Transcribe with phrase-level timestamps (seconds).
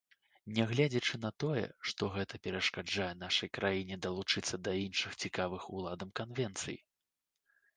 [0.59, 6.75] Нягледзячы на тое, што гэта перашкаджае нашай краіне далучыцца да іншых цікавых уладам канвенцый.